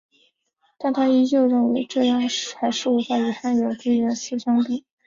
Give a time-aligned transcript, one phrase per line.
[0.79, 2.23] 但她依旧认为这样
[2.59, 4.83] 还是无法与汉阳归元寺相比。